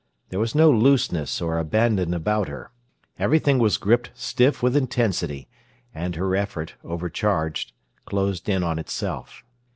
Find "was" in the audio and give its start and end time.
0.39-0.55, 3.59-3.77